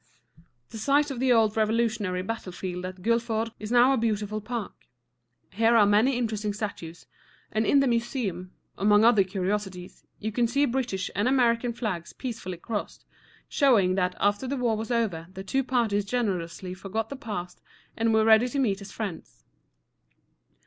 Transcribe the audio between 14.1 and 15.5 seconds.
after the war was over the